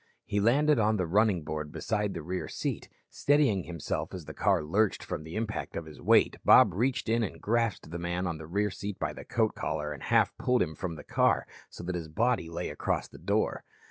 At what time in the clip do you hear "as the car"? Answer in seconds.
4.15-4.63